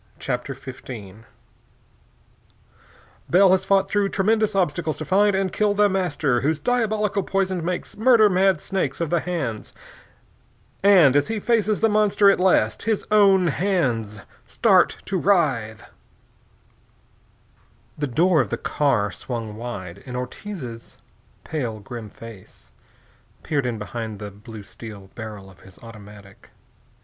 _][Sidenote: 0.19 1.25
Bell 3.29 3.51
has 3.51 3.63
fought 3.65 3.87
through 3.87 4.09
tremendous 4.09 4.55
obstacles 4.55 4.97
to 4.97 5.05
find 5.05 5.35
and 5.35 5.53
kill 5.53 5.75
The 5.75 5.89
Master, 5.89 6.41
whose 6.41 6.59
diabolical 6.59 7.21
poison 7.21 7.63
makes 7.63 7.95
murder 7.95 8.27
mad 8.27 8.61
snakes 8.61 8.99
of 8.99 9.11
the 9.11 9.19
hands; 9.19 9.73
and, 10.83 11.15
as 11.15 11.27
he 11.27 11.39
faces 11.39 11.81
the 11.81 11.87
monster 11.89 12.31
at 12.31 12.39
last 12.39 12.81
his 12.81 13.05
own 13.11 13.45
hands 13.45 14.21
start 14.47 14.97
to 15.05 15.19
writhe!] 15.19 15.77
CHAPTER 15.81 15.93
XV 15.93 15.93
The 17.99 18.07
door 18.07 18.41
of 18.41 18.49
the 18.49 18.57
car 18.57 19.11
swung 19.11 19.55
wide, 19.55 20.01
and 20.07 20.17
Ortiz's 20.17 20.97
pale 21.43 21.79
grim 21.79 22.09
face 22.09 22.71
peered 23.43 23.67
in 23.67 23.77
behind 23.77 24.17
the 24.17 24.31
blue 24.31 24.63
steel 24.63 25.11
barrel 25.13 25.47
of 25.47 25.59
his 25.59 25.77
automatic. 25.77 26.49